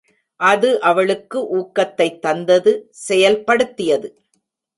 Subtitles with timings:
[0.39, 2.73] அது அவளுக்கு ஊக்கத்தைத் தந்தது
[3.09, 4.09] செயல்படுத்தியது.